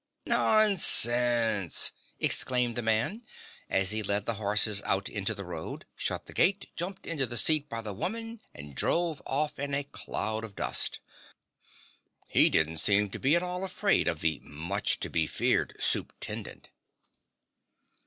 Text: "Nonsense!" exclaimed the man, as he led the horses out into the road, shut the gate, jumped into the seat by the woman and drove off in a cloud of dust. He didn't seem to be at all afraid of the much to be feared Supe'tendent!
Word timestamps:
"Nonsense!" 0.25 1.91
exclaimed 2.19 2.75
the 2.75 2.81
man, 2.81 3.21
as 3.69 3.91
he 3.91 4.01
led 4.01 4.25
the 4.25 4.33
horses 4.41 4.81
out 4.81 5.07
into 5.07 5.35
the 5.35 5.45
road, 5.45 5.85
shut 5.95 6.25
the 6.25 6.33
gate, 6.33 6.71
jumped 6.75 7.05
into 7.05 7.27
the 7.27 7.37
seat 7.37 7.69
by 7.69 7.81
the 7.81 7.93
woman 7.93 8.41
and 8.51 8.73
drove 8.73 9.21
off 9.27 9.59
in 9.59 9.75
a 9.75 9.83
cloud 9.83 10.43
of 10.43 10.55
dust. 10.55 10.99
He 12.25 12.49
didn't 12.49 12.77
seem 12.77 13.11
to 13.11 13.19
be 13.19 13.35
at 13.35 13.43
all 13.43 13.63
afraid 13.63 14.07
of 14.07 14.21
the 14.21 14.39
much 14.43 14.99
to 15.01 15.09
be 15.11 15.27
feared 15.27 15.77
Supe'tendent! 15.79 16.69